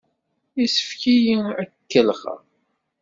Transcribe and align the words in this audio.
Yessefk-iyi 0.59 1.37
ad 1.61 1.69
k-kellexeɣ! 1.73 2.39